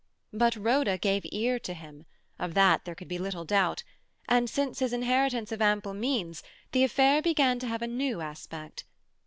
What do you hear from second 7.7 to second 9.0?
a new aspect.